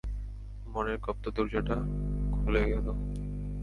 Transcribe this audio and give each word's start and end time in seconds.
মনের 0.67 0.97
গুপ্ত 0.97 1.25
দরজাটা 1.29 1.77
খুলে 2.35 2.61
গেল! 2.63 2.87